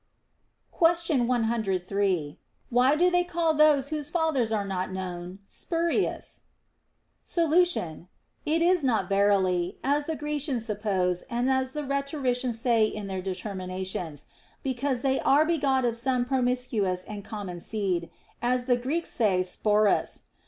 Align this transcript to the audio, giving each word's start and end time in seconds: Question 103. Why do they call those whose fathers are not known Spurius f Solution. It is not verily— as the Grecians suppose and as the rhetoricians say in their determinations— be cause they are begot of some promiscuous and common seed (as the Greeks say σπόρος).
Question 0.71 1.27
103. 1.27 2.39
Why 2.71 2.95
do 2.95 3.11
they 3.11 3.23
call 3.23 3.53
those 3.53 3.89
whose 3.89 4.09
fathers 4.09 4.51
are 4.51 4.65
not 4.65 4.91
known 4.91 5.37
Spurius 5.47 6.39
f 6.39 6.41
Solution. 7.23 8.07
It 8.43 8.63
is 8.63 8.83
not 8.83 9.07
verily— 9.09 9.77
as 9.83 10.07
the 10.07 10.15
Grecians 10.15 10.65
suppose 10.65 11.21
and 11.29 11.51
as 11.51 11.73
the 11.73 11.83
rhetoricians 11.85 12.59
say 12.59 12.85
in 12.87 13.05
their 13.05 13.21
determinations— 13.21 14.25
be 14.63 14.73
cause 14.73 15.01
they 15.01 15.19
are 15.19 15.45
begot 15.45 15.85
of 15.85 15.95
some 15.95 16.25
promiscuous 16.25 17.03
and 17.03 17.23
common 17.23 17.59
seed 17.59 18.09
(as 18.41 18.65
the 18.65 18.77
Greeks 18.77 19.11
say 19.11 19.41
σπόρος). 19.43 20.21